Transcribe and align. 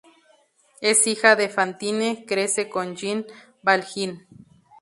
Es 0.81 1.05
hija 1.05 1.35
de 1.35 1.47
Fantine; 1.47 2.25
crece 2.27 2.69
con 2.69 2.95
Jean 2.95 3.23
Valjean. 3.61 4.25